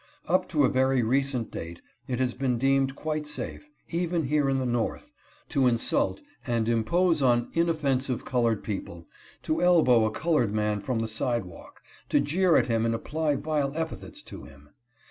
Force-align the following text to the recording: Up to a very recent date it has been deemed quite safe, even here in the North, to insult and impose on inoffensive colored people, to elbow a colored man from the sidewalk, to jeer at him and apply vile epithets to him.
Up 0.27 0.49
to 0.49 0.63
a 0.63 0.67
very 0.67 1.03
recent 1.03 1.51
date 1.51 1.79
it 2.07 2.17
has 2.19 2.33
been 2.33 2.57
deemed 2.57 2.95
quite 2.95 3.27
safe, 3.27 3.69
even 3.89 4.23
here 4.23 4.49
in 4.49 4.57
the 4.57 4.65
North, 4.65 5.13
to 5.49 5.67
insult 5.67 6.21
and 6.43 6.67
impose 6.67 7.21
on 7.21 7.49
inoffensive 7.53 8.25
colored 8.25 8.63
people, 8.63 9.05
to 9.43 9.61
elbow 9.61 10.05
a 10.05 10.09
colored 10.11 10.55
man 10.55 10.81
from 10.81 11.01
the 11.01 11.07
sidewalk, 11.07 11.83
to 12.09 12.19
jeer 12.19 12.55
at 12.57 12.65
him 12.65 12.83
and 12.83 12.95
apply 12.95 13.35
vile 13.35 13.73
epithets 13.75 14.23
to 14.23 14.45
him. 14.45 14.69